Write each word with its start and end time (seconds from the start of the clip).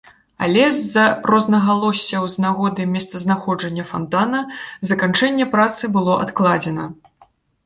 Але 0.43 0.61
з-за 0.75 1.01
рознагалоссяў 1.31 2.25
з 2.35 2.45
нагоды 2.45 2.87
месцазнаходжання 2.95 3.83
фантана 3.91 4.41
заканчэнне 4.93 5.45
працы 5.53 5.83
было 6.01 6.19
адкладзена. 6.25 6.83